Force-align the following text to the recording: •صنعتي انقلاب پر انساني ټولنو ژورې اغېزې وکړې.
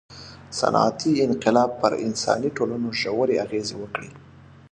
•صنعتي 0.59 1.11
انقلاب 1.25 1.69
پر 1.81 1.91
انساني 2.05 2.49
ټولنو 2.57 2.89
ژورې 3.01 3.35
اغېزې 3.45 3.75
وکړې. 3.79 4.09